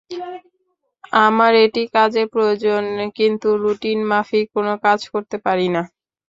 আমার 1.21 1.53
একটি 1.65 1.81
কাজের 1.95 2.27
প্রয়োজন, 2.33 2.83
কিন্তু 3.17 3.47
রুটিন 3.63 3.99
মাফিক 4.11 4.45
কোনো 4.55 4.73
কাজ 4.85 4.99
করতে 5.13 5.37
পারি 5.45 5.67
না। 5.75 5.81